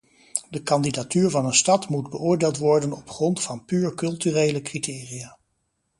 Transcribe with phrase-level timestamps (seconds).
[0.49, 5.37] De kandidatuur van een stad moet beoordeeld worden op grond van puur culturele criteria.